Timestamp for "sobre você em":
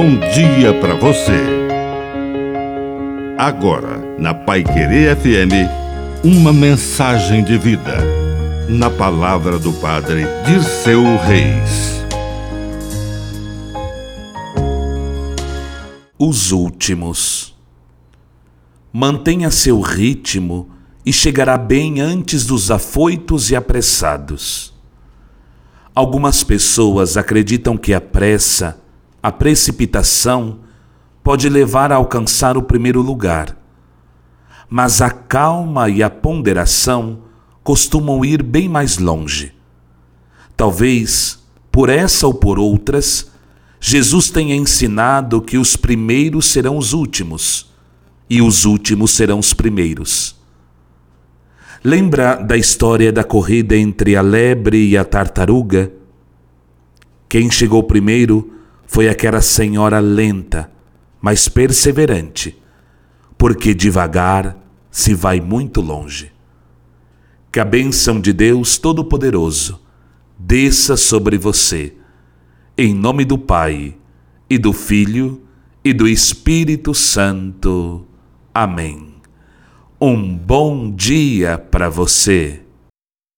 70.96-72.94